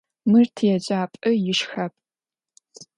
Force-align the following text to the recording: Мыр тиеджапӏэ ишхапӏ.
Мыр 0.29 0.47
тиеджапӏэ 0.55 1.31
ишхапӏ. 1.51 1.99